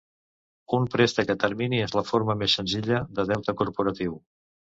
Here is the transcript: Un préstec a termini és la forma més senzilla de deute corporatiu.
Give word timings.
Un 0.77 0.87
préstec 0.95 1.29
a 1.33 1.35
termini 1.43 1.81
és 1.89 1.93
la 1.97 2.03
forma 2.07 2.37
més 2.41 2.57
senzilla 2.61 3.03
de 3.21 3.27
deute 3.35 3.57
corporatiu. 3.61 4.19